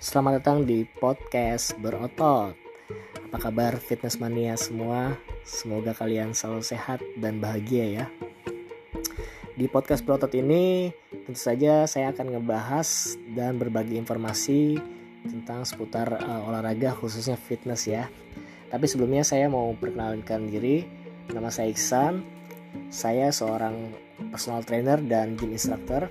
Selamat 0.00 0.40
datang 0.40 0.64
di 0.64 0.88
podcast 0.88 1.76
berotot. 1.76 2.56
Apa 3.28 3.36
kabar 3.36 3.76
fitness 3.76 4.16
mania 4.16 4.56
semua? 4.56 5.12
Semoga 5.44 5.92
kalian 5.92 6.32
selalu 6.32 6.64
sehat 6.64 7.04
dan 7.20 7.36
bahagia 7.36 7.84
ya. 7.84 8.04
Di 9.52 9.68
podcast 9.68 10.00
berotot 10.00 10.32
ini 10.32 10.88
tentu 11.12 11.36
saja 11.36 11.84
saya 11.84 12.16
akan 12.16 12.32
ngebahas 12.32 13.20
dan 13.36 13.60
berbagi 13.60 14.00
informasi 14.00 14.80
tentang 15.28 15.68
seputar 15.68 16.16
uh, 16.16 16.48
olahraga 16.48 16.96
khususnya 16.96 17.36
fitness 17.36 17.84
ya. 17.84 18.08
Tapi 18.72 18.88
sebelumnya 18.88 19.20
saya 19.20 19.52
mau 19.52 19.68
perkenalkan 19.76 20.48
diri. 20.48 20.88
Nama 21.28 21.52
saya 21.52 21.68
Iksan. 21.68 22.24
Saya 22.88 23.28
seorang 23.28 23.92
personal 24.32 24.64
trainer 24.64 24.96
dan 25.04 25.36
gym 25.36 25.52
instructor 25.52 26.08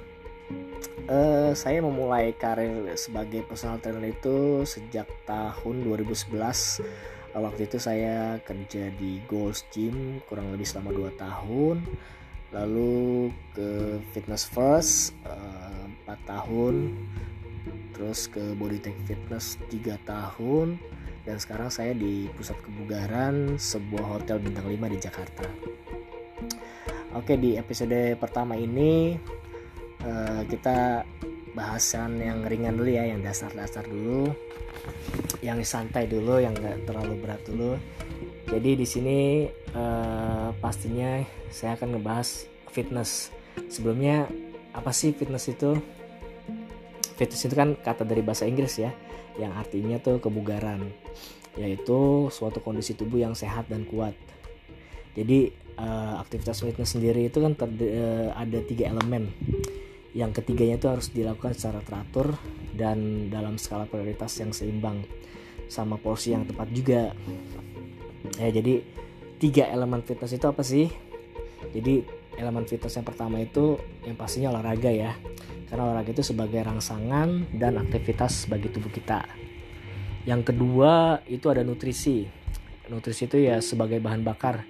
uh, 1.09 1.51
saya 1.57 1.81
memulai 1.81 2.31
karir 2.37 2.93
sebagai 2.95 3.43
personal 3.45 3.81
trainer 3.81 4.13
itu 4.13 4.63
sejak 4.63 5.09
tahun 5.25 5.83
2011 5.83 6.29
uh, 7.33 7.41
waktu 7.41 7.65
itu 7.65 7.77
saya 7.77 8.37
kerja 8.41 8.93
di 8.95 9.21
Goals 9.25 9.65
Gym 9.73 10.21
kurang 10.29 10.53
lebih 10.53 10.65
selama 10.65 10.93
2 10.93 11.13
tahun. 11.17 11.77
Lalu 12.49 13.29
ke 13.53 14.01
Fitness 14.09 14.49
First 14.49 15.13
uh, 15.29 15.85
4 16.09 16.17
tahun. 16.25 16.97
Terus 17.93 18.25
ke 18.31 18.57
Bodytech 18.57 18.97
Fitness 19.05 19.61
3 19.69 20.01
tahun. 20.09 20.81
Dan 21.27 21.37
sekarang 21.37 21.69
saya 21.69 21.93
di 21.93 22.25
pusat 22.33 22.57
kebugaran 22.65 23.59
sebuah 23.61 24.17
hotel 24.17 24.41
bintang 24.41 24.65
5 24.65 24.93
di 24.93 24.97
Jakarta. 24.97 25.45
Oke 27.13 27.37
di 27.37 27.57
episode 27.57 28.17
pertama 28.17 28.57
ini 28.57 29.17
uh, 30.05 30.41
kita 30.47 31.03
bahasan 31.57 32.21
yang 32.21 32.45
ringan 32.45 32.77
dulu 32.77 32.89
ya 32.89 33.03
yang 33.07 33.19
dasar-dasar 33.19 33.83
dulu. 33.87 34.31
Yang 35.43 35.67
santai 35.67 36.07
dulu 36.07 36.39
yang 36.39 36.55
nggak 36.55 36.87
terlalu 36.87 37.13
berat 37.19 37.41
dulu. 37.47 37.75
Jadi 38.49 38.71
di 38.79 38.87
sini 38.87 39.17
uh, 39.75 40.55
pastinya 40.57 41.21
saya 41.53 41.77
akan 41.77 41.99
ngebahas 41.99 42.49
fitness. 42.71 43.33
Sebelumnya 43.69 44.29
apa 44.73 44.93
sih 44.93 45.13
fitness 45.13 45.51
itu? 45.51 45.77
Fitness 47.19 47.43
itu 47.45 47.55
kan 47.55 47.75
kata 47.75 48.07
dari 48.07 48.23
bahasa 48.23 48.47
Inggris 48.47 48.79
ya 48.79 48.95
yang 49.39 49.55
artinya 49.55 49.95
tuh 50.03 50.19
kebugaran 50.19 50.91
yaitu 51.55 52.27
suatu 52.31 52.63
kondisi 52.63 52.95
tubuh 52.95 53.19
yang 53.19 53.35
sehat 53.35 53.67
dan 53.67 53.83
kuat. 53.83 54.15
Jadi 55.17 55.51
uh, 55.75 56.21
aktivitas 56.23 56.63
fitness 56.63 56.95
sendiri 56.95 57.27
itu 57.27 57.43
kan 57.43 57.55
uh, 57.59 58.31
ada 58.35 58.59
tiga 58.63 58.87
elemen 58.87 59.31
yang 60.17 60.33
ketiganya 60.33 60.81
itu 60.81 60.87
harus 60.89 61.13
dilakukan 61.13 61.53
secara 61.53 61.85
teratur 61.85 62.33
dan 62.73 63.29
dalam 63.29 63.61
skala 63.61 63.85
prioritas 63.85 64.33
yang 64.41 64.49
seimbang 64.49 65.05
sama 65.69 66.01
porsi 66.01 66.33
yang 66.33 66.49
tepat 66.49 66.67
juga. 66.73 67.13
Ya 68.41 68.49
jadi 68.49 68.81
tiga 69.37 69.69
elemen 69.69 70.01
fitness 70.01 70.33
itu 70.33 70.45
apa 70.49 70.65
sih? 70.65 70.89
Jadi 71.69 72.01
elemen 72.41 72.65
fitness 72.65 72.97
yang 72.97 73.05
pertama 73.05 73.37
itu 73.37 73.77
yang 74.01 74.17
pastinya 74.17 74.49
olahraga 74.49 74.89
ya. 74.89 75.13
Karena 75.69 75.93
olahraga 75.93 76.09
itu 76.09 76.25
sebagai 76.25 76.65
rangsangan 76.65 77.53
dan 77.53 77.77
aktivitas 77.77 78.49
bagi 78.49 78.73
tubuh 78.73 78.89
kita. 78.89 79.21
Yang 80.25 80.53
kedua 80.53 81.21
itu 81.29 81.45
ada 81.53 81.61
nutrisi. 81.61 82.25
Nutrisi 82.89 83.29
itu 83.29 83.37
ya 83.37 83.61
sebagai 83.61 84.01
bahan 84.01 84.25
bakar 84.25 84.65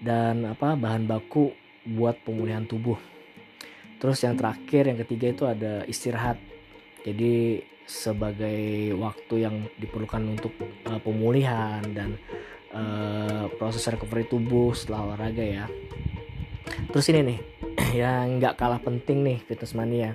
dan 0.00 0.48
apa 0.48 0.72
bahan 0.72 1.04
baku 1.04 1.52
buat 1.84 2.16
pemulihan 2.24 2.64
tubuh 2.64 3.17
Terus 3.98 4.18
yang 4.22 4.38
terakhir 4.38 4.82
yang 4.86 4.98
ketiga 5.02 5.26
itu 5.34 5.44
ada 5.44 5.82
istirahat. 5.90 6.38
Jadi 7.02 7.62
sebagai 7.88 8.92
waktu 8.94 9.34
yang 9.48 9.56
diperlukan 9.80 10.22
untuk 10.38 10.52
uh, 10.86 11.00
pemulihan 11.00 11.82
dan 11.90 12.20
uh, 12.70 13.48
proses 13.56 13.82
recovery 13.88 14.28
tubuh 14.28 14.76
setelah 14.76 15.12
olahraga 15.12 15.42
ya. 15.42 15.66
Terus 16.92 17.08
ini 17.10 17.20
nih 17.34 17.40
yang 18.04 18.38
nggak 18.38 18.60
kalah 18.60 18.78
penting 18.78 19.24
nih 19.24 19.38
fitness 19.48 19.72
mania. 19.72 20.14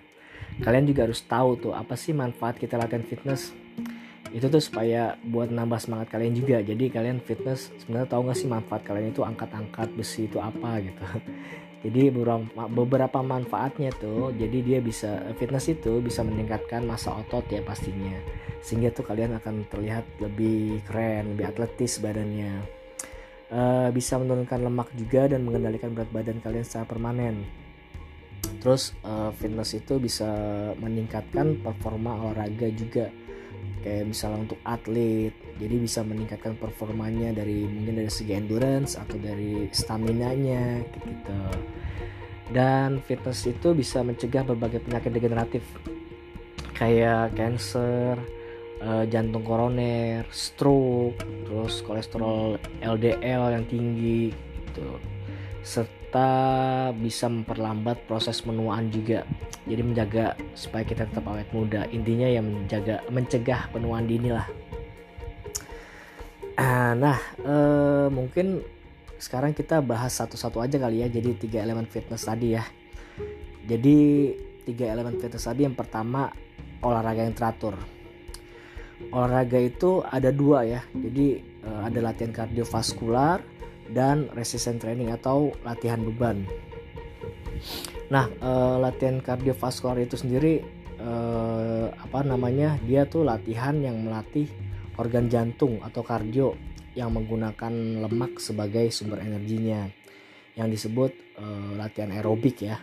Kalian 0.61 0.85
juga 0.85 1.09
harus 1.09 1.25
tahu 1.25 1.57
tuh 1.57 1.73
apa 1.73 1.97
sih 1.97 2.13
manfaat 2.13 2.61
kita 2.61 2.77
latihan 2.77 3.01
fitness. 3.01 3.51
Itu 4.29 4.49
tuh 4.49 4.61
supaya 4.61 5.17
buat 5.25 5.49
nambah 5.49 5.81
semangat 5.81 6.13
kalian 6.13 6.37
juga. 6.37 6.61
Jadi 6.61 6.93
kalian 6.93 7.19
fitness 7.25 7.73
sebenarnya 7.81 8.05
tahu 8.05 8.29
nggak 8.29 8.37
sih 8.37 8.49
manfaat 8.49 8.85
kalian 8.85 9.09
itu 9.09 9.25
angkat-angkat 9.25 9.89
besi 9.97 10.29
itu 10.29 10.37
apa 10.37 10.77
gitu 10.81 11.03
jadi 11.83 12.15
beberapa 12.71 13.19
manfaatnya 13.19 13.91
tuh 13.99 14.31
jadi 14.31 14.57
dia 14.63 14.79
bisa 14.79 15.19
fitness 15.35 15.67
itu 15.67 15.99
bisa 15.99 16.23
meningkatkan 16.23 16.87
masa 16.87 17.11
otot 17.19 17.43
ya 17.51 17.59
pastinya. 17.59 18.15
Sehingga 18.63 18.95
tuh 18.95 19.03
kalian 19.03 19.35
akan 19.43 19.67
terlihat 19.67 20.07
lebih 20.23 20.79
keren 20.87 21.35
lebih 21.35 21.51
atletis 21.51 21.99
badannya. 21.99 22.63
Uh, 23.53 23.91
bisa 23.91 24.15
menurunkan 24.15 24.63
lemak 24.63 24.89
juga 24.95 25.27
dan 25.27 25.43
mengendalikan 25.43 25.91
berat 25.91 26.09
badan 26.15 26.39
kalian 26.39 26.63
secara 26.63 26.87
permanen. 26.87 27.43
Terus 28.63 28.95
uh, 29.03 29.35
fitness 29.35 29.75
itu 29.75 29.99
bisa 29.99 30.31
meningkatkan 30.79 31.59
performa 31.59 32.15
olahraga 32.15 32.71
juga 32.71 33.11
kayak 33.83 34.09
misalnya 34.09 34.49
untuk 34.49 34.59
atlet. 34.63 35.35
Jadi 35.59 35.75
bisa 35.77 36.01
meningkatkan 36.01 36.55
performanya 36.57 37.35
dari 37.35 37.67
mungkin 37.67 38.01
dari 38.01 38.09
segi 38.09 38.33
endurance 38.33 38.97
atau 38.97 39.19
dari 39.19 39.69
stamina 39.69 40.33
nya 40.33 40.81
gitu. 40.87 41.39
Dan 42.49 43.03
fitness 43.03 43.45
itu 43.45 43.75
bisa 43.75 44.01
mencegah 44.01 44.47
berbagai 44.47 44.81
penyakit 44.87 45.11
degeneratif 45.13 45.63
kayak 46.73 47.37
cancer 47.37 48.17
uh, 48.81 49.05
jantung 49.07 49.45
koroner 49.45 50.25
stroke 50.33 51.21
terus 51.47 51.79
kolesterol 51.85 52.57
LDL 52.81 53.55
yang 53.55 53.65
tinggi 53.69 54.33
gitu 54.33 54.99
bisa 56.93 57.25
memperlambat 57.25 58.05
proses 58.05 58.45
menuaan 58.45 58.93
juga. 58.93 59.25
Jadi 59.65 59.81
menjaga 59.81 60.37
supaya 60.53 60.85
kita 60.85 61.09
tetap 61.09 61.25
awet 61.25 61.49
muda. 61.49 61.89
Intinya 61.89 62.29
yang 62.29 62.45
menjaga 62.45 63.01
mencegah 63.09 63.71
penuaan 63.73 64.05
dini 64.05 64.29
lah. 64.29 64.45
Ah, 66.53 66.93
nah 66.93 67.17
eh, 67.41 68.07
mungkin 68.13 68.61
sekarang 69.17 69.57
kita 69.57 69.81
bahas 69.81 70.13
satu-satu 70.13 70.61
aja 70.61 70.77
kali 70.77 71.01
ya. 71.01 71.07
Jadi 71.09 71.49
tiga 71.49 71.65
elemen 71.65 71.89
fitness 71.89 72.29
tadi 72.29 72.53
ya. 72.53 72.63
Jadi 73.65 73.97
tiga 74.69 74.93
elemen 74.93 75.17
fitness 75.17 75.49
tadi 75.49 75.65
yang 75.65 75.73
pertama 75.73 76.29
olahraga 76.85 77.25
yang 77.25 77.33
teratur. 77.33 77.73
Olahraga 79.09 79.57
itu 79.57 80.05
ada 80.05 80.29
dua 80.29 80.61
ya. 80.67 80.81
Jadi 80.93 81.41
eh, 81.41 81.81
ada 81.89 81.99
latihan 82.05 82.29
kardiovaskular 82.29 83.52
dan 83.91 84.31
resistance 84.31 84.79
training 84.79 85.11
atau 85.11 85.51
latihan 85.67 85.99
beban 85.99 86.47
Nah, 88.11 88.29
uh, 88.43 88.77
latihan 88.77 89.17
kardiovaskular 89.23 89.97
itu 90.03 90.19
sendiri 90.19 90.61
uh, 91.01 91.89
apa 91.93 92.21
namanya? 92.21 92.77
Dia 92.83 93.07
tuh 93.07 93.25
latihan 93.25 93.73
yang 93.79 94.05
melatih 94.05 94.45
organ 94.99 95.31
jantung 95.31 95.81
atau 95.81 96.05
kardio 96.05 96.53
yang 96.93 97.09
menggunakan 97.09 98.05
lemak 98.05 98.37
sebagai 98.37 98.93
sumber 98.93 99.25
energinya 99.25 99.89
yang 100.53 100.69
disebut 100.69 101.09
uh, 101.41 101.73
latihan 101.73 102.13
aerobik 102.13 102.61
ya. 102.61 102.77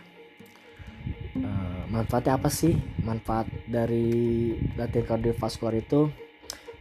Uh, 1.31 1.87
manfaatnya 1.87 2.35
apa 2.35 2.51
sih? 2.51 2.75
Manfaat 2.99 3.47
dari 3.69 4.51
latihan 4.75 5.15
kardiovaskular 5.15 5.79
itu 5.79 6.11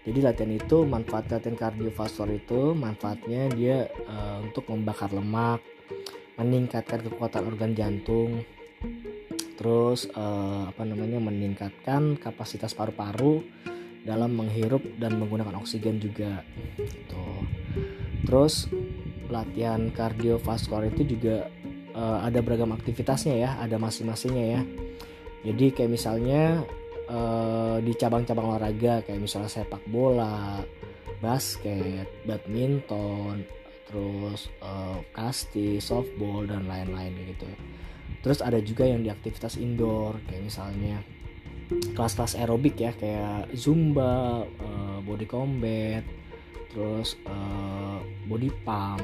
jadi 0.04 0.32
latihan 0.32 0.52
itu 0.56 0.76
manfaat 0.88 1.28
latihan 1.28 1.56
kardiovaskular 1.56 2.32
itu 2.32 2.72
manfaatnya 2.72 3.52
dia 3.52 3.76
uh, 4.08 4.40
untuk 4.40 4.64
membakar 4.72 5.12
lemak 5.12 5.60
meningkatkan 6.40 7.04
kekuatan 7.04 7.44
organ 7.44 7.72
jantung 7.76 8.40
terus 9.60 10.08
uh, 10.16 10.72
apa 10.72 10.88
namanya 10.88 11.20
meningkatkan 11.20 12.16
kapasitas 12.16 12.72
paru-paru 12.72 13.44
dalam 14.00 14.32
menghirup 14.32 14.80
dan 14.96 15.20
menggunakan 15.20 15.60
oksigen 15.60 16.00
juga 16.00 16.40
gitu. 16.80 17.26
terus 18.24 18.72
latihan 19.28 19.92
kardiovaskular 19.92 20.88
itu 20.88 21.04
juga 21.04 21.52
uh, 21.92 22.24
ada 22.24 22.40
beragam 22.40 22.72
aktivitasnya 22.72 23.36
ya 23.36 23.50
ada 23.60 23.76
masing-masingnya 23.76 24.46
ya 24.56 24.60
jadi 25.44 25.66
kayak 25.76 25.92
misalnya 25.92 26.64
uh, 27.10 27.76
di 27.82 27.92
cabang-cabang 27.98 28.56
olahraga 28.56 29.02
kayak 29.02 29.20
misalnya 29.20 29.50
sepak 29.50 29.82
bola 29.90 30.62
basket 31.20 32.06
badminton 32.24 33.44
terus 33.90 34.46
uh, 34.62 35.02
kasti, 35.10 35.82
softball 35.82 36.46
dan 36.46 36.70
lain-lain 36.70 37.10
gitu. 37.34 37.50
Terus 38.22 38.38
ada 38.38 38.62
juga 38.62 38.86
yang 38.86 39.02
di 39.02 39.10
aktivitas 39.10 39.58
indoor 39.58 40.22
kayak 40.30 40.46
misalnya 40.46 41.02
kelas-kelas 41.70 42.38
aerobik 42.38 42.78
ya 42.78 42.94
kayak 42.94 43.50
zumba, 43.54 44.46
uh, 44.46 44.98
body 45.02 45.26
combat, 45.26 46.06
terus 46.70 47.18
uh, 47.26 47.98
body 48.30 48.50
pump 48.62 49.02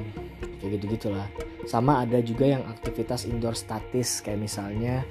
kayak 0.62 0.78
gitu 0.78 0.94
gitulah. 0.94 1.26
Sama 1.66 2.06
ada 2.06 2.22
juga 2.22 2.46
yang 2.46 2.62
aktivitas 2.70 3.26
indoor 3.26 3.58
statis 3.58 4.22
kayak 4.22 4.46
misalnya 4.46 5.02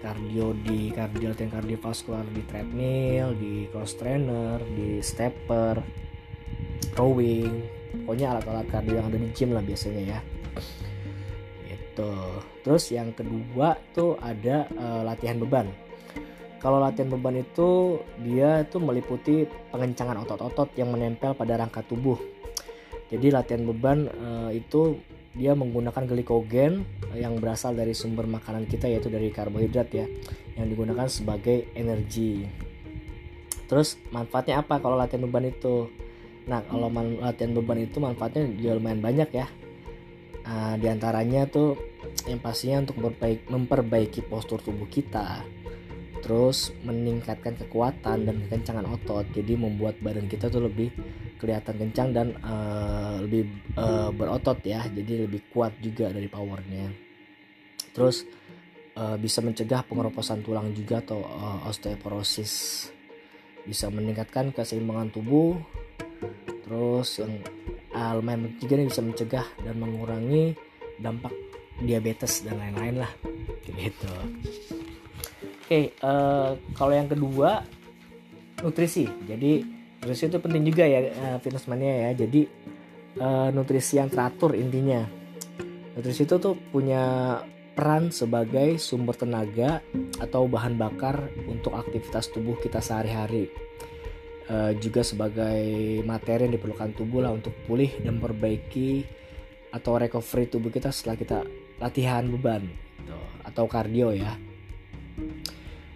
kardio 0.00 0.56
di 0.64 0.90
kardio 0.90 1.32
latihan 1.32 1.52
kardiovaskular 1.60 2.24
di 2.32 2.42
treadmill 2.48 3.36
di 3.36 3.68
cross 3.68 3.94
trainer 4.00 4.60
di 4.72 4.98
stepper 5.04 5.80
rowing 6.96 7.80
pokoknya 8.02 8.36
alat-alat 8.36 8.66
kardio 8.70 8.98
yang 8.98 9.06
ada 9.06 9.18
di 9.20 9.28
gym 9.30 9.50
lah 9.54 9.62
biasanya 9.62 10.02
ya. 10.02 10.18
Itu 11.70 12.10
terus 12.66 12.90
yang 12.90 13.14
kedua 13.14 13.78
tuh 13.94 14.18
ada 14.18 14.66
uh, 14.74 15.02
latihan 15.06 15.38
beban. 15.38 15.70
Kalau 16.60 16.76
latihan 16.76 17.08
beban 17.08 17.40
itu 17.40 18.00
dia 18.20 18.66
itu 18.66 18.76
meliputi 18.76 19.48
pengencangan 19.72 20.20
otot-otot 20.26 20.76
yang 20.76 20.92
menempel 20.92 21.32
pada 21.32 21.56
rangka 21.56 21.80
tubuh. 21.86 22.20
Jadi 23.10 23.32
latihan 23.32 23.64
beban 23.66 24.06
uh, 24.06 24.50
itu 24.52 25.00
dia 25.30 25.54
menggunakan 25.54 26.10
glikogen 26.10 26.82
yang 27.14 27.38
berasal 27.38 27.74
dari 27.74 27.94
sumber 27.94 28.26
makanan 28.26 28.66
kita 28.66 28.90
yaitu 28.90 29.06
dari 29.06 29.30
karbohidrat 29.30 29.88
ya 29.94 30.06
yang 30.58 30.66
digunakan 30.66 31.06
sebagai 31.06 31.70
energi. 31.78 32.46
Terus 33.70 33.94
manfaatnya 34.10 34.66
apa 34.66 34.82
kalau 34.82 34.98
latihan 34.98 35.30
beban 35.30 35.46
itu? 35.46 35.86
Nah 36.50 36.66
kalau 36.66 36.90
latihan 37.22 37.54
beban 37.54 37.86
itu 37.86 38.02
manfaatnya 38.02 38.50
juga 38.58 38.74
lumayan 38.82 38.98
banyak 38.98 39.30
ya. 39.30 39.46
Uh, 40.40 40.74
di 40.80 40.90
antaranya 40.90 41.46
tuh 41.46 41.78
yang 42.26 42.42
pastinya 42.42 42.82
untuk 42.82 42.98
memperbaiki 43.46 44.24
postur 44.26 44.58
tubuh 44.58 44.88
kita, 44.88 45.44
terus 46.24 46.72
meningkatkan 46.82 47.54
kekuatan 47.60 48.26
dan 48.26 48.36
kekencangan 48.48 48.88
otot 48.88 49.28
jadi 49.36 49.54
membuat 49.54 50.00
badan 50.00 50.26
kita 50.26 50.48
tuh 50.48 50.66
lebih 50.66 50.90
kelihatan 51.40 51.80
kencang 51.80 52.08
dan 52.12 52.28
uh, 52.44 53.24
lebih 53.24 53.48
uh, 53.80 54.12
berotot 54.12 54.60
ya. 54.60 54.84
Jadi 54.84 55.24
lebih 55.24 55.48
kuat 55.48 55.80
juga 55.80 56.12
dari 56.12 56.28
powernya. 56.28 56.92
Terus 57.96 58.28
uh, 59.00 59.16
bisa 59.16 59.40
mencegah 59.40 59.80
pengeroposan 59.88 60.44
tulang 60.44 60.76
juga 60.76 61.00
atau 61.00 61.24
uh, 61.24 61.64
osteoporosis. 61.66 62.86
Bisa 63.64 63.88
meningkatkan 63.88 64.52
keseimbangan 64.52 65.08
tubuh. 65.08 65.56
Terus 66.68 67.24
yang 67.24 67.40
uh, 67.96 68.12
lumayan 68.20 68.52
juga 68.60 68.76
nih 68.76 68.92
bisa 68.92 69.00
mencegah 69.00 69.46
dan 69.64 69.74
mengurangi 69.80 70.54
dampak 71.00 71.32
diabetes 71.80 72.44
dan 72.44 72.60
lain-lain 72.60 73.00
lah. 73.00 73.12
Gitu. 73.64 74.12
Okay, 75.64 75.94
uh, 76.04 76.58
kalau 76.76 76.92
yang 76.92 77.08
kedua 77.08 77.64
nutrisi. 78.60 79.08
Jadi 79.24 79.79
nutrisi 80.00 80.32
itu 80.32 80.40
penting 80.40 80.64
juga 80.64 80.88
ya 80.88 81.12
uh, 81.12 81.38
fitness 81.44 81.68
mania 81.68 82.08
ya. 82.08 82.24
Jadi 82.24 82.48
uh, 83.20 83.52
nutrisi 83.52 84.00
yang 84.00 84.08
teratur 84.08 84.56
intinya. 84.56 85.04
Nutrisi 85.92 86.24
itu 86.24 86.40
tuh 86.40 86.56
punya 86.72 87.36
peran 87.76 88.08
sebagai 88.08 88.80
sumber 88.80 89.12
tenaga 89.12 89.84
atau 90.16 90.48
bahan 90.48 90.80
bakar 90.80 91.28
untuk 91.44 91.76
aktivitas 91.76 92.32
tubuh 92.32 92.56
kita 92.56 92.80
sehari-hari. 92.80 93.52
Uh, 94.50 94.74
juga 94.80 95.04
sebagai 95.04 96.02
materi 96.02 96.48
yang 96.48 96.56
diperlukan 96.58 96.96
tubuh 96.96 97.22
lah 97.22 97.30
untuk 97.30 97.54
pulih 97.68 97.92
dan 98.02 98.18
memperbaiki 98.18 99.06
atau 99.70 99.94
recovery 99.94 100.50
tubuh 100.50 100.74
kita 100.74 100.90
setelah 100.90 101.14
kita 101.14 101.38
latihan 101.78 102.26
beban 102.26 102.66
gitu, 102.98 103.14
atau 103.46 103.70
kardio 103.70 104.10
ya. 104.10 104.34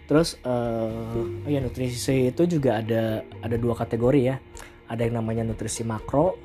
Terus 0.04 0.36
uh, 0.44 1.44
oh 1.44 1.48
ya 1.48 1.64
nutrisi 1.64 2.28
itu 2.28 2.42
juga 2.44 2.84
ada 2.84 3.24
ada 3.40 3.56
dua 3.56 3.72
kategori 3.72 4.20
ya. 4.20 4.36
Ada 4.84 5.08
yang 5.08 5.24
namanya 5.24 5.48
nutrisi 5.48 5.80
makro, 5.80 6.36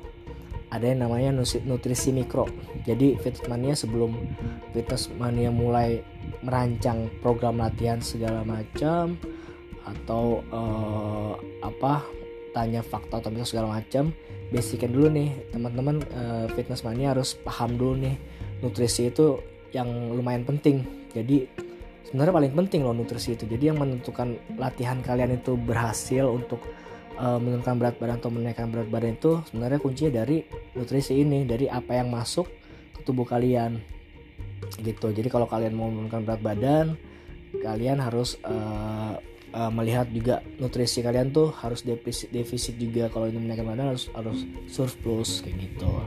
ada 0.72 0.86
yang 0.86 1.04
namanya 1.04 1.44
nutrisi 1.68 2.08
mikro. 2.08 2.48
Jadi 2.88 3.20
Fitmania 3.20 3.76
sebelum 3.76 4.16
Fitmania 4.72 5.52
mulai 5.52 6.00
merancang 6.40 7.12
program 7.20 7.60
latihan 7.60 8.00
segala 8.00 8.40
macam 8.46 9.20
atau 9.84 10.40
uh, 10.54 11.36
apa 11.60 12.06
tanya 12.56 12.80
fakta 12.80 13.20
atau 13.20 13.28
mitos 13.28 13.52
segala 13.52 13.76
macam, 13.76 14.14
basicin 14.48 14.90
dulu 14.90 15.12
nih 15.12 15.30
teman-teman 15.52 16.00
uh, 16.16 16.46
fitness 16.56 16.82
mania 16.82 17.12
harus 17.12 17.36
paham 17.36 17.76
dulu 17.76 18.08
nih 18.08 18.16
nutrisi 18.64 19.12
itu 19.12 19.36
yang 19.70 19.86
lumayan 20.14 20.42
penting. 20.48 20.82
Jadi 21.12 21.46
sebenarnya 22.08 22.34
paling 22.34 22.52
penting 22.56 22.80
loh 22.86 22.94
nutrisi 22.96 23.36
itu. 23.36 23.44
Jadi 23.44 23.70
yang 23.72 23.78
menentukan 23.78 24.38
latihan 24.56 24.98
kalian 25.04 25.36
itu 25.36 25.54
berhasil 25.54 26.26
untuk 26.26 26.62
uh, 27.20 27.36
menurunkan 27.36 27.76
berat 27.76 27.96
badan 28.00 28.16
atau 28.18 28.30
menaikkan 28.32 28.72
berat 28.72 28.88
badan 28.88 29.16
itu 29.20 29.44
sebenarnya 29.52 29.78
kuncinya 29.78 30.12
dari 30.24 30.44
nutrisi 30.74 31.20
ini 31.20 31.44
dari 31.44 31.68
apa 31.68 32.00
yang 32.00 32.08
masuk 32.08 32.48
ke 32.96 33.00
tubuh 33.04 33.28
kalian 33.28 33.80
gitu. 34.80 35.12
Jadi 35.12 35.28
kalau 35.28 35.44
kalian 35.44 35.76
mau 35.76 35.92
menurunkan 35.92 36.24
berat 36.24 36.42
badan 36.42 36.86
kalian 37.50 37.98
harus 37.98 38.38
uh, 38.46 39.18
uh, 39.50 39.70
melihat 39.74 40.06
juga 40.14 40.38
nutrisi 40.62 41.02
kalian 41.02 41.34
tuh 41.34 41.50
harus 41.60 41.82
defisit 41.82 42.30
defisit 42.30 42.74
juga. 42.78 43.10
Kalau 43.12 43.26
ini 43.28 43.38
menaikkan 43.42 43.66
badan 43.66 43.92
harus 43.92 44.08
harus 44.14 44.46
surplus 44.70 45.42
kayak 45.42 45.56
gitu. 45.68 45.90
Oke 45.90 46.06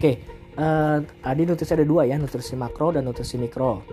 okay, 0.00 0.14
uh, 0.56 1.04
tadi 1.20 1.42
nutrisi 1.44 1.72
ada 1.76 1.86
dua 1.86 2.08
ya 2.08 2.16
nutrisi 2.16 2.56
makro 2.56 2.90
dan 2.96 3.04
nutrisi 3.04 3.36
mikro 3.36 3.84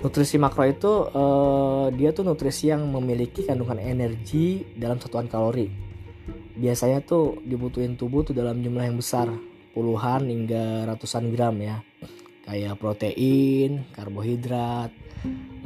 Nutrisi 0.00 0.40
makro 0.40 0.64
itu 0.64 0.92
uh, 1.12 1.92
dia 1.92 2.16
tuh 2.16 2.24
nutrisi 2.24 2.72
yang 2.72 2.88
memiliki 2.88 3.44
kandungan 3.44 3.76
energi 3.76 4.64
dalam 4.72 4.96
satuan 4.96 5.28
kalori. 5.28 5.68
Biasanya 6.56 7.04
tuh 7.04 7.44
dibutuhin 7.44 8.00
tubuh 8.00 8.24
tuh 8.24 8.32
dalam 8.32 8.64
jumlah 8.64 8.88
yang 8.88 8.96
besar, 8.96 9.28
puluhan 9.76 10.24
hingga 10.24 10.88
ratusan 10.88 11.28
gram 11.36 11.52
ya. 11.60 11.84
Kayak 12.48 12.80
protein, 12.80 13.92
karbohidrat, 13.92 14.88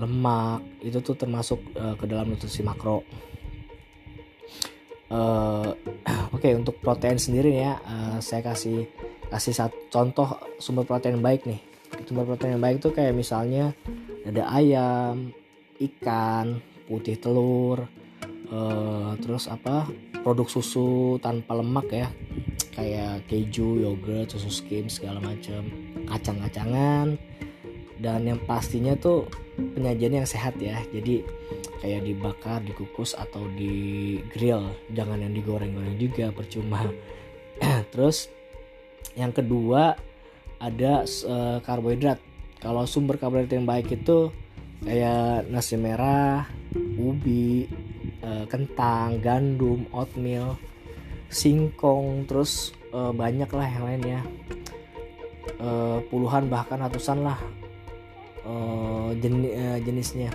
lemak, 0.02 0.66
itu 0.82 0.98
tuh 0.98 1.14
termasuk 1.14 1.62
uh, 1.78 1.94
ke 1.94 2.04
dalam 2.10 2.34
nutrisi 2.34 2.66
makro. 2.66 3.06
Uh, 5.14 5.70
Oke 6.34 6.50
okay, 6.50 6.52
untuk 6.58 6.82
protein 6.82 7.22
sendiri 7.22 7.54
ya, 7.54 7.78
uh, 7.86 8.18
saya 8.18 8.42
kasih 8.42 8.90
kasih 9.30 9.54
satu 9.54 9.78
contoh 9.94 10.26
sumber 10.58 10.82
protein 10.82 11.22
yang 11.22 11.24
baik 11.24 11.46
nih. 11.46 11.62
Sumber 12.02 12.26
protein 12.26 12.58
yang 12.58 12.64
baik 12.66 12.82
tuh 12.82 12.90
kayak 12.90 13.14
misalnya 13.14 13.70
ada 14.24 14.48
ayam 14.48 15.32
ikan 15.80 16.60
putih 16.88 17.20
telur 17.20 17.84
uh, 18.48 19.12
terus 19.20 19.48
apa 19.48 19.88
produk 20.24 20.48
susu 20.48 21.20
tanpa 21.20 21.52
lemak 21.60 21.88
ya. 21.92 22.08
Kayak 22.72 23.28
keju 23.28 23.84
yogurt 23.84 24.32
susu 24.32 24.48
skim 24.48 24.88
segala 24.88 25.20
macam. 25.20 25.68
Kacang-kacangan. 26.08 27.20
Dan 28.00 28.20
yang 28.26 28.40
pastinya 28.48 28.96
tuh 28.96 29.28
penyajian 29.76 30.24
yang 30.24 30.26
sehat 30.26 30.56
ya. 30.56 30.80
Jadi 30.90 31.22
kayak 31.84 32.08
dibakar 32.08 32.64
dikukus 32.64 33.12
atau 33.12 33.44
di 33.52 34.16
grill 34.32 34.72
jangan 34.96 35.20
yang 35.20 35.36
digoreng-goreng 35.36 36.00
juga 36.00 36.32
percuma. 36.32 36.88
Terus 37.92 38.32
yang 39.14 39.30
kedua 39.30 39.94
ada 40.58 41.04
uh, 41.04 41.60
karbohidrat 41.60 42.18
kalau 42.64 42.88
sumber 42.88 43.20
karbohidrat 43.20 43.52
yang 43.52 43.68
baik 43.68 43.92
itu 43.92 44.32
kayak 44.80 45.44
nasi 45.52 45.76
merah 45.76 46.48
ubi 46.96 47.68
uh, 48.24 48.48
kentang 48.48 49.20
gandum 49.20 49.84
oatmeal 49.92 50.56
singkong 51.28 52.24
terus 52.24 52.72
uh, 52.96 53.12
banyak 53.12 53.52
lah 53.52 53.68
yang 53.68 53.84
lainnya. 53.84 54.20
Uh, 55.60 56.00
puluhan 56.08 56.48
bahkan 56.48 56.80
ratusan 56.80 57.20
lah 57.20 57.36
jenis, 59.20 59.80
jenisnya. 59.84 60.32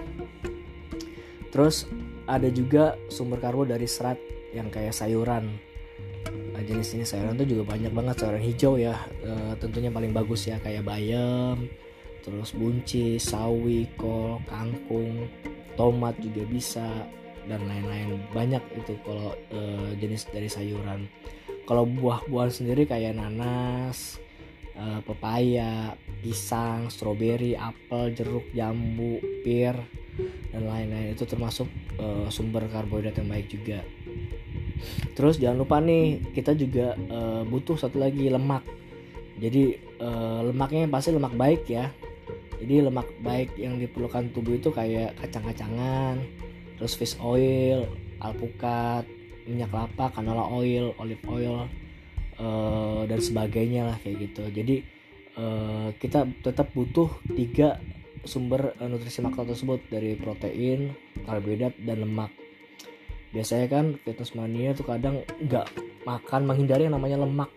Terus 1.53 1.85
ada 2.25 2.49
juga 2.49 2.97
sumber 3.09 3.37
karbo 3.41 3.65
dari 3.65 3.85
serat 3.85 4.17
yang 4.53 4.69
kayak 4.69 4.93
sayuran. 4.93 5.49
Jenis 6.65 6.93
ini 6.93 7.05
sayuran 7.05 7.37
tuh 7.37 7.45
juga 7.45 7.73
banyak 7.73 7.93
banget 7.93 8.15
sayuran 8.21 8.41
hijau 8.41 8.73
ya. 8.81 8.97
Tentunya 9.61 9.93
paling 9.93 10.13
bagus 10.13 10.49
ya 10.49 10.57
kayak 10.57 10.85
bayam 10.85 11.69
terus 12.23 12.53
buncis, 12.55 13.23
sawi, 13.23 13.87
kol, 13.95 14.39
kangkung, 14.47 15.27
tomat 15.79 16.19
juga 16.19 16.43
bisa 16.51 16.87
dan 17.47 17.65
lain-lain 17.65 18.21
banyak 18.35 18.61
itu 18.77 18.93
kalau 19.01 19.33
e, 19.49 19.59
jenis 19.97 20.29
dari 20.29 20.51
sayuran. 20.51 21.09
Kalau 21.65 21.85
buah-buahan 21.85 22.53
sendiri 22.53 22.85
kayak 22.85 23.17
nanas, 23.17 24.21
e, 24.77 25.01
pepaya, 25.01 25.97
pisang, 26.21 26.91
stroberi, 26.91 27.57
apel, 27.57 28.13
jeruk, 28.13 28.45
jambu, 28.51 29.17
pir 29.41 29.73
dan 30.51 30.67
lain-lain 30.67 31.15
itu 31.15 31.23
termasuk 31.23 31.65
e, 31.97 32.29
sumber 32.29 32.67
karbohidrat 32.69 33.17
yang 33.17 33.31
baik 33.31 33.47
juga. 33.49 33.81
Terus 35.17 35.41
jangan 35.41 35.63
lupa 35.63 35.79
nih 35.79 36.21
kita 36.35 36.53
juga 36.53 36.93
e, 36.95 37.19
butuh 37.49 37.79
satu 37.79 37.97
lagi 37.97 38.29
lemak. 38.29 38.61
Jadi 39.39 39.79
e, 39.79 40.09
lemaknya 40.45 40.85
pasti 40.91 41.15
lemak 41.15 41.33
baik 41.33 41.63
ya 41.65 41.89
jadi 42.59 42.91
lemak 42.91 43.07
baik 43.23 43.55
yang 43.55 43.79
diperlukan 43.79 44.31
tubuh 44.35 44.59
itu 44.59 44.69
kayak 44.69 45.15
kacang-kacangan 45.19 46.19
terus 46.75 46.95
fish 46.95 47.15
oil 47.23 47.87
alpukat 48.19 49.07
minyak 49.47 49.71
kelapa 49.71 50.11
canola 50.13 50.45
oil 50.51 50.93
olive 50.99 51.23
oil 51.27 51.65
uh, 52.37 53.03
dan 53.07 53.19
sebagainya 53.19 53.89
lah 53.89 53.97
kayak 54.03 54.29
gitu 54.29 54.43
jadi 54.51 54.75
uh, 55.39 55.89
kita 55.97 56.27
tetap 56.43 56.71
butuh 56.75 57.09
tiga 57.33 57.79
sumber 58.27 58.75
uh, 58.79 58.87
nutrisi 58.87 59.23
makro 59.23 59.47
tersebut 59.47 59.79
dari 59.87 60.15
protein, 60.19 60.91
karbohidrat 61.23 61.75
dan 61.83 62.03
lemak. 62.03 62.31
Biasanya 63.29 63.67
kan 63.69 63.85
fitness 64.01 64.33
mania 64.33 64.73
tuh 64.73 64.89
kadang 64.89 65.21
nggak 65.37 65.67
makan 66.03 66.41
menghindari 66.49 66.89
yang 66.89 66.97
namanya 66.97 67.21
lemak. 67.21 67.51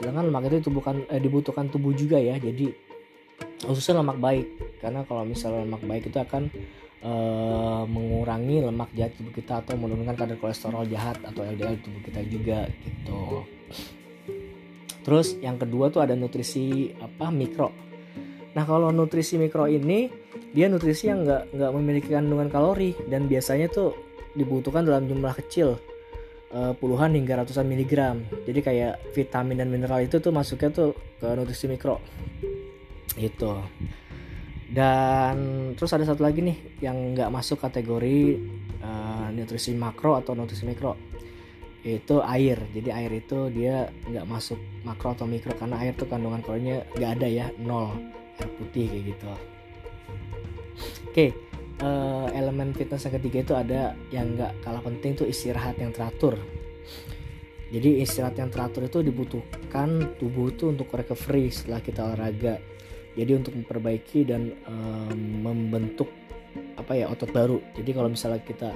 Sedangkan 0.00 0.32
lemak 0.32 0.48
itu 0.48 0.72
bukan 0.72 1.04
eh, 1.12 1.20
dibutuhkan 1.20 1.68
tubuh 1.68 1.92
juga 1.92 2.16
ya. 2.16 2.40
Jadi 2.40 2.72
khususnya 3.62 4.02
lemak 4.02 4.18
baik 4.18 4.46
karena 4.82 5.06
kalau 5.06 5.22
misalnya 5.22 5.62
lemak 5.62 5.82
baik 5.86 6.10
itu 6.10 6.18
akan 6.18 6.50
uh, 7.02 7.84
mengurangi 7.86 8.62
lemak 8.62 8.90
jahat 8.94 9.12
tubuh 9.18 9.34
kita 9.34 9.62
atau 9.62 9.74
menurunkan 9.78 10.14
kadar 10.14 10.36
kolesterol 10.38 10.86
jahat 10.90 11.18
atau 11.22 11.42
LDL 11.42 11.78
tubuh 11.82 12.00
kita 12.02 12.20
juga 12.26 12.66
gitu. 12.82 13.46
Terus 15.02 15.34
yang 15.42 15.58
kedua 15.58 15.90
tuh 15.90 16.06
ada 16.06 16.14
nutrisi 16.14 16.94
apa 17.02 17.30
mikro. 17.34 17.74
Nah 18.54 18.64
kalau 18.66 18.94
nutrisi 18.94 19.34
mikro 19.38 19.66
ini 19.66 20.06
dia 20.54 20.70
nutrisi 20.70 21.10
yang 21.10 21.26
nggak 21.26 21.56
nggak 21.56 21.70
memiliki 21.74 22.08
kandungan 22.14 22.48
kalori 22.52 22.94
dan 23.10 23.26
biasanya 23.26 23.66
tuh 23.72 23.96
dibutuhkan 24.38 24.86
dalam 24.86 25.04
jumlah 25.10 25.34
kecil 25.44 25.76
uh, 26.54 26.72
puluhan 26.78 27.18
hingga 27.18 27.42
ratusan 27.42 27.66
miligram. 27.66 28.22
Jadi 28.46 28.60
kayak 28.62 28.94
vitamin 29.12 29.58
dan 29.58 29.68
mineral 29.72 30.04
itu 30.04 30.22
tuh 30.22 30.30
masuknya 30.30 30.70
tuh 30.70 30.90
ke 31.18 31.26
nutrisi 31.34 31.66
mikro. 31.66 31.98
Itu. 33.18 33.60
Dan 34.72 35.36
terus 35.76 35.92
ada 35.92 36.08
satu 36.08 36.24
lagi 36.24 36.40
nih 36.40 36.80
yang 36.80 37.12
nggak 37.12 37.28
masuk 37.28 37.60
kategori 37.60 38.40
uh, 38.80 39.28
nutrisi 39.32 39.76
makro 39.76 40.16
atau 40.16 40.32
nutrisi 40.32 40.64
mikro. 40.64 40.96
Itu 41.84 42.24
air. 42.24 42.56
Jadi 42.72 42.88
air 42.88 43.12
itu 43.12 43.52
dia 43.52 43.90
nggak 44.08 44.24
masuk 44.24 44.56
makro 44.86 45.12
atau 45.12 45.28
mikro 45.28 45.52
karena 45.58 45.76
air 45.82 45.92
tuh 45.92 46.08
kandungan 46.08 46.40
kalorinya 46.40 46.84
nggak 46.96 47.10
ada 47.20 47.28
ya 47.28 47.46
nol. 47.60 47.92
Air 48.40 48.48
putih 48.56 48.88
kayak 48.88 49.04
gitu. 49.12 49.28
Oke 51.12 51.52
uh, 51.82 52.28
elemen 52.32 52.72
fitness 52.72 53.04
yang 53.04 53.14
ketiga 53.18 53.38
itu 53.42 53.54
ada 53.58 53.80
yang 54.14 54.38
nggak 54.38 54.62
kalah 54.62 54.80
penting 54.80 55.18
tuh 55.18 55.26
istirahat 55.26 55.76
yang 55.76 55.90
teratur. 55.90 56.38
Jadi 57.72 58.04
istirahat 58.04 58.36
yang 58.36 58.52
teratur 58.52 58.84
itu 58.84 59.00
dibutuhkan 59.00 60.16
tubuh 60.20 60.52
itu 60.52 60.68
untuk 60.68 60.92
recovery 60.92 61.48
setelah 61.48 61.80
kita 61.80 62.04
olahraga 62.04 62.60
jadi 63.12 63.36
untuk 63.36 63.52
memperbaiki 63.56 64.24
dan 64.24 64.56
um, 64.64 65.44
membentuk 65.44 66.08
apa 66.76 66.96
ya 66.96 67.08
otot 67.08 67.32
baru. 67.32 67.60
Jadi 67.76 67.90
kalau 67.92 68.08
misalnya 68.12 68.40
kita 68.44 68.70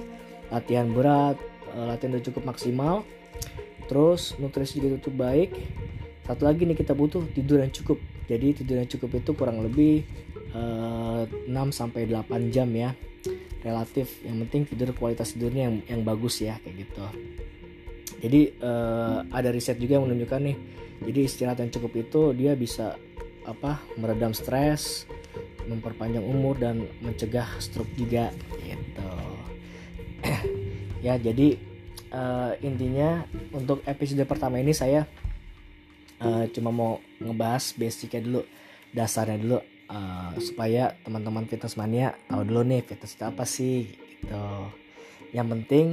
latihan 0.48 0.88
berat 0.92 1.36
latihan 1.76 2.16
udah 2.16 2.24
cukup 2.24 2.42
maksimal 2.48 2.94
terus 3.90 4.32
nutrisi 4.40 4.80
juga 4.80 4.96
cukup 5.02 5.28
baik 5.28 5.50
satu 6.26 6.42
lagi 6.48 6.66
nih 6.66 6.74
kita 6.74 6.90
butuh 6.90 7.22
tidur 7.30 7.62
yang 7.62 7.70
cukup. 7.70 8.02
Jadi 8.26 8.62
tidur 8.62 8.82
yang 8.82 8.90
cukup 8.90 9.22
itu 9.22 9.30
kurang 9.38 9.62
lebih 9.62 10.02
uh, 10.50 11.22
6 11.46 11.54
sampai 11.70 12.10
8 12.10 12.50
jam 12.50 12.66
ya 12.74 12.90
relatif. 13.62 14.26
Yang 14.26 14.36
penting 14.46 14.62
tidur 14.74 14.90
kualitas 14.98 15.30
tidurnya 15.38 15.70
yang 15.70 15.76
yang 15.86 16.00
bagus 16.02 16.42
ya 16.42 16.58
kayak 16.66 16.82
gitu. 16.82 17.04
Jadi 18.26 18.40
uh, 18.58 19.22
ada 19.30 19.54
riset 19.54 19.78
juga 19.78 20.02
yang 20.02 20.10
menunjukkan 20.10 20.40
nih 20.42 20.56
jadi 21.04 21.20
istirahat 21.28 21.58
yang 21.60 21.70
cukup 21.70 21.92
itu 22.00 22.22
dia 22.32 22.56
bisa 22.56 22.96
apa 23.46 23.78
meredam 23.94 24.34
stres 24.34 25.06
memperpanjang 25.66 26.22
umur 26.22 26.58
dan 26.58 26.86
mencegah 27.02 27.46
stroke 27.58 27.90
juga 27.94 28.30
gitu. 28.62 29.10
Ya 31.04 31.14
jadi 31.22 31.54
uh, 32.10 32.58
intinya 32.66 33.22
untuk 33.54 33.78
episode 33.86 34.26
pertama 34.26 34.58
ini 34.58 34.74
saya 34.74 35.06
uh, 36.18 36.50
cuma 36.50 36.74
mau 36.74 36.98
ngebahas 37.22 37.78
basicnya 37.78 38.26
dulu 38.26 38.42
dasarnya 38.90 39.38
dulu 39.38 39.58
uh, 39.86 40.34
supaya 40.42 40.98
teman-teman 41.06 41.46
fitness 41.46 41.78
mania 41.78 42.18
tahu 42.26 42.42
dulu 42.42 42.66
nih 42.66 42.82
fitness 42.82 43.14
itu 43.14 43.22
apa 43.22 43.44
sih 43.46 43.86
gitu. 43.86 44.42
Yang 45.30 45.46
penting 45.54 45.86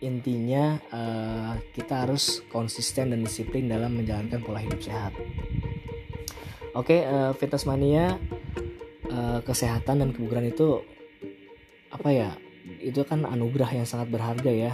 intinya 0.00 0.80
uh, 0.90 1.54
kita 1.76 2.08
harus 2.08 2.42
konsisten 2.50 3.12
dan 3.14 3.22
disiplin 3.22 3.68
dalam 3.68 4.00
menjalankan 4.00 4.40
pola 4.40 4.64
hidup 4.64 4.80
sehat 4.80 5.12
oke 6.74 6.86
okay, 6.86 7.06
uh, 7.06 7.32
fitness 7.34 7.66
mania 7.66 8.18
uh, 9.10 9.40
kesehatan 9.42 10.02
dan 10.02 10.08
kebugaran 10.14 10.50
itu 10.50 10.82
apa 11.90 12.08
ya? 12.14 12.30
Itu 12.78 13.02
kan 13.02 13.26
anugerah 13.26 13.70
yang 13.74 13.86
sangat 13.88 14.14
berharga 14.14 14.50
ya. 14.50 14.72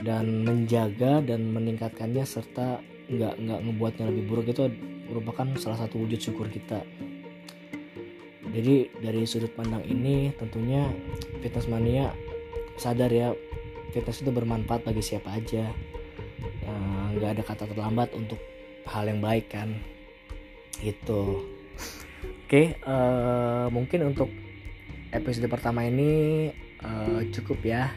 Dan 0.00 0.46
menjaga 0.46 1.18
dan 1.24 1.50
meningkatkannya 1.50 2.22
serta 2.22 2.78
nggak 3.10 3.34
nggak 3.42 3.60
ngebuatnya 3.66 4.04
lebih 4.10 4.24
buruk 4.30 4.46
itu 4.50 4.70
merupakan 5.10 5.46
salah 5.58 5.78
satu 5.82 5.98
wujud 5.98 6.18
syukur 6.22 6.46
kita. 6.46 6.82
Jadi 8.54 8.88
dari 9.02 9.26
sudut 9.26 9.50
pandang 9.52 9.82
ini 9.84 10.30
tentunya 10.38 10.88
fitness 11.42 11.66
mania 11.66 12.14
sadar 12.78 13.10
ya 13.10 13.34
fitness 13.90 14.22
itu 14.22 14.30
bermanfaat 14.30 14.86
bagi 14.86 15.02
siapa 15.02 15.34
aja. 15.34 15.66
Eh, 16.66 17.06
nggak 17.18 17.30
ada 17.36 17.42
kata 17.42 17.64
terlambat 17.70 18.14
untuk 18.14 18.38
hal 18.86 19.10
yang 19.10 19.18
baik 19.18 19.50
kan 19.50 19.74
gitu. 20.80 21.44
Oke 22.46 22.78
uh, 22.86 23.66
mungkin 23.74 24.14
untuk 24.14 24.30
episode 25.10 25.50
pertama 25.50 25.82
ini 25.86 26.50
uh, 26.82 27.22
cukup 27.34 27.58
ya. 27.66 27.90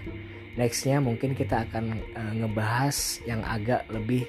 Nextnya 0.57 0.99
mungkin 0.99 1.37
kita 1.37 1.69
akan 1.69 1.85
uh, 2.17 2.33
ngebahas 2.35 3.23
yang 3.23 3.45
agak 3.45 3.85
lebih 3.93 4.25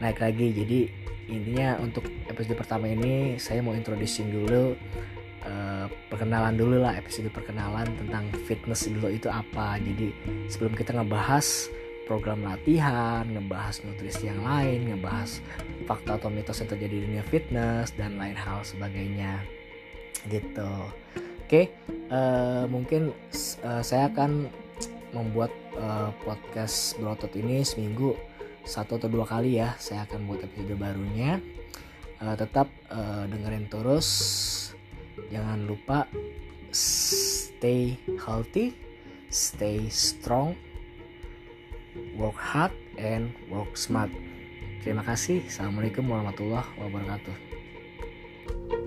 naik 0.00 0.18
lagi. 0.18 0.50
Jadi 0.56 0.80
intinya 1.28 1.76
untuk 1.84 2.08
episode 2.26 2.56
pertama 2.56 2.88
ini 2.88 3.36
saya 3.36 3.60
mau 3.60 3.76
introducing 3.76 4.32
dulu 4.32 4.72
uh, 5.44 5.86
perkenalan 6.08 6.56
dulu 6.56 6.80
lah 6.80 6.96
episode 6.96 7.28
perkenalan 7.28 7.86
tentang 8.00 8.24
fitness 8.48 8.88
dulu 8.88 9.12
itu 9.12 9.28
apa. 9.28 9.76
Jadi 9.78 10.10
sebelum 10.48 10.72
kita 10.72 10.96
ngebahas 10.96 11.68
program 12.08 12.40
latihan, 12.40 13.28
ngebahas 13.28 13.84
nutrisi 13.84 14.32
yang 14.32 14.40
lain, 14.40 14.96
ngebahas 14.96 15.44
fakta 15.84 16.16
atau 16.16 16.32
mitos 16.32 16.64
yang 16.64 16.72
terjadi 16.72 16.94
di 16.96 17.04
dunia 17.04 17.24
fitness 17.28 17.92
dan 17.92 18.16
lain 18.16 18.34
hal 18.34 18.64
sebagainya 18.64 19.44
gitu. 20.32 20.72
Oke, 21.44 21.72
uh, 22.08 22.64
mungkin 22.68 23.12
uh, 23.64 23.84
saya 23.84 24.08
akan 24.08 24.48
membuat 25.12 25.52
uh, 25.76 26.12
podcast 26.24 26.96
berotot 27.00 27.32
ini 27.36 27.64
seminggu 27.64 28.16
satu 28.64 29.00
atau 29.00 29.08
dua 29.08 29.24
kali 29.24 29.60
ya. 29.60 29.76
Saya 29.76 30.04
akan 30.04 30.28
buat 30.28 30.44
episode 30.44 30.76
barunya. 30.76 31.40
Uh, 32.18 32.34
tetap 32.34 32.68
uh, 32.90 33.24
dengerin 33.28 33.68
terus. 33.68 34.08
Jangan 35.28 35.64
lupa 35.68 36.08
stay 36.72 37.96
healthy, 38.20 38.76
stay 39.32 39.88
strong, 39.88 40.52
work 42.14 42.38
hard 42.38 42.74
and 42.98 43.34
work 43.50 43.74
smart. 43.74 44.10
Terima 44.82 45.02
kasih. 45.02 45.42
Assalamualaikum 45.46 46.06
warahmatullahi 46.06 46.66
wabarakatuh. 46.78 48.77